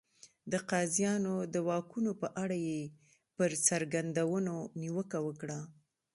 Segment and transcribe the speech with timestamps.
[0.51, 2.81] د قاضیانو د واکونو په اړه یې
[3.37, 5.59] پر څرګندونو نیوکه وکړه.